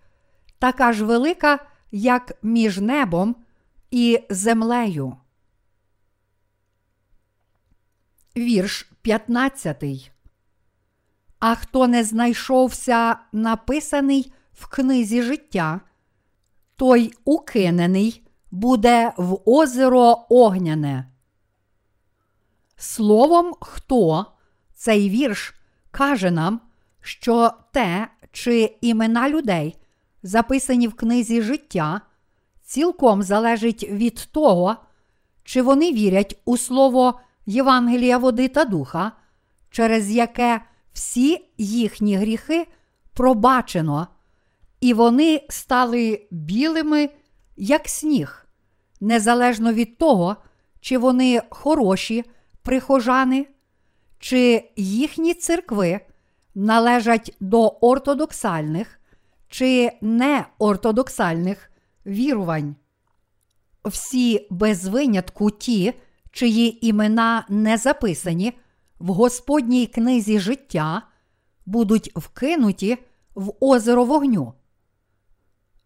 така 0.60 0.94
ж 0.94 1.06
велика, 1.06 1.60
як 1.92 2.38
між 2.44 2.78
небом 2.80 3.36
і 3.92 4.20
землею. 4.30 5.18
Вірш 8.38 8.90
15. 9.02 10.12
А 11.48 11.56
хто 11.56 11.88
не 11.88 12.04
знайшовся 12.04 13.18
написаний 13.32 14.34
в 14.54 14.68
книзі 14.68 15.22
життя, 15.22 15.82
той 16.76 17.14
укинений 17.26 18.28
буде 18.52 19.14
в 19.18 19.38
озеро 19.46 20.26
огняне. 20.30 21.12
Словом, 22.78 23.54
хто 23.62 24.26
цей 24.74 25.10
вірш 25.10 25.56
каже 25.92 26.32
нам, 26.32 26.62
що 27.02 27.52
те 27.72 28.08
чи 28.32 28.78
імена 28.82 29.30
людей, 29.30 29.78
записані 30.24 30.88
в 30.88 30.94
книзі 30.94 31.42
життя, 31.42 32.02
цілком 32.62 33.24
залежить 33.24 33.84
від 33.90 34.30
того, 34.32 34.76
чи 35.44 35.62
вони 35.62 35.92
вірять 35.92 36.42
у 36.46 36.58
слово 36.58 37.20
Євангелія 37.46 38.18
води 38.18 38.48
та 38.48 38.66
духа, 38.66 39.12
через 39.70 40.12
яке 40.12 40.62
всі 40.96 41.46
їхні 41.58 42.16
гріхи 42.18 42.68
пробачено, 43.14 44.08
і 44.82 44.94
вони 44.94 45.42
стали 45.50 46.28
білими, 46.32 47.10
як 47.56 47.90
сніг, 47.90 48.46
незалежно 49.02 49.74
від 49.74 49.98
того, 49.98 50.36
чи 50.82 50.98
вони 50.98 51.42
хороші 51.50 52.24
прихожани, 52.62 53.48
чи 54.20 54.72
їхні 54.76 55.34
церкви 55.34 56.00
належать 56.56 57.36
до 57.40 57.68
ортодоксальних 57.68 59.00
чи 59.50 59.92
неортодоксальних 60.02 61.72
вірувань. 62.06 62.76
Всі 63.86 64.48
без 64.50 64.88
винятку 64.88 65.52
ті, 65.52 65.94
чиї 66.32 66.88
імена 66.88 67.46
не 67.50 67.78
записані 67.78 68.54
в 69.00 69.08
Господній 69.08 69.88
книзі 69.88 70.40
життя, 70.40 71.02
будуть 71.66 72.12
вкинуті 72.16 72.98
в 73.36 73.54
озеро 73.60 74.06
вогню. 74.06 74.54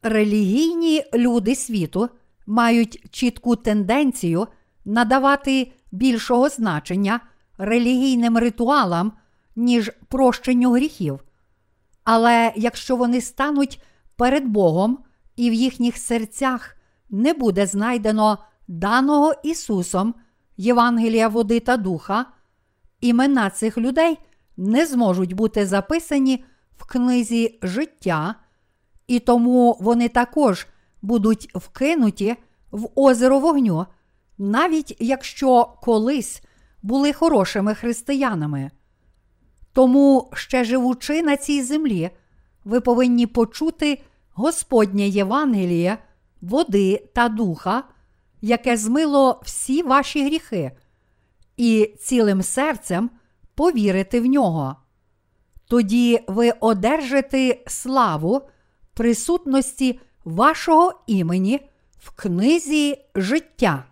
Релігійні 0.02 1.04
люди 1.13 1.56
світу 1.56 2.10
мають 2.48 3.06
чітку 3.12 3.56
тенденцію 3.56 4.48
надавати 4.86 5.72
більшого 5.91 6.50
значення 6.50 7.19
релігійним 7.58 8.38
ритуалам, 8.38 9.12
ніж 9.56 9.91
прощенню 10.08 10.72
гріхів. 10.72 11.19
Але 12.04 12.54
якщо 12.56 12.95
вони 12.95 13.22
стануть 13.22 13.84
перед 14.15 14.45
Богом 14.45 14.98
і 15.36 15.50
в 15.50 15.54
їхніх 15.54 15.98
серцях 15.98 16.76
не 17.10 17.34
буде 17.34 17.65
знайдено 17.65 18.38
даного 18.67 19.34
Ісусом 19.43 20.15
Євангелія 20.58 21.28
води 21.28 21.60
та 21.60 21.78
духа, 21.78 22.26
імена 23.01 23.49
цих 23.49 23.77
людей 23.77 24.19
не 24.57 24.85
зможуть 24.85 25.33
бути 25.33 25.65
записані 25.65 26.43
в 26.77 26.85
книзі 26.85 27.59
життя, 27.62 28.35
і 29.07 29.19
тому 29.19 29.77
вони 29.79 30.09
також 30.09 30.67
будуть 31.01 31.51
вкинуті 31.55 32.35
в 32.71 32.89
озеро 32.95 33.39
вогню, 33.39 33.85
навіть 34.38 34.95
якщо 34.99 35.65
колись 35.81 36.41
були 36.81 37.13
хорошими 37.13 37.75
християнами. 37.75 38.71
Тому, 39.73 40.31
ще 40.33 40.63
живучи 40.63 41.21
на 41.21 41.38
цій 41.38 41.63
землі, 41.63 42.09
ви 42.65 42.81
повинні 42.81 43.27
почути 43.27 44.01
Господнє 44.33 45.07
Євангеліє, 45.07 45.97
води 46.41 47.09
та 47.15 47.29
духа, 47.29 47.83
яке 48.41 48.77
змило 48.77 49.41
всі 49.45 49.83
ваші 49.83 50.25
гріхи, 50.25 50.71
і 51.60 51.93
цілим 52.00 52.41
серцем 52.41 53.10
повірити 53.56 54.22
в 54.22 54.26
нього. 54.26 54.76
Тоді 55.67 56.19
ви 56.28 56.52
одержите 56.60 57.63
славу 57.67 58.41
присутності 58.93 60.00
вашого 60.26 61.04
імені 61.08 61.60
в 61.98 62.12
книзі 62.12 62.98
життя. 63.15 63.86